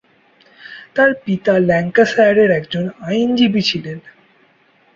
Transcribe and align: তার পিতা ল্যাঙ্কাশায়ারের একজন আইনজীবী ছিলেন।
তার 0.95 1.11
পিতা 1.25 1.53
ল্যাঙ্কাশায়ারের 1.59 2.49
একজন 2.51 2.85
আইনজীবী 3.01 3.61
ছিলেন। 3.61 3.97